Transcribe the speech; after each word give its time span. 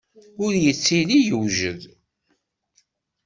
Ur 0.43 0.51
yettili 0.63 1.17
yewjed. 1.27 1.81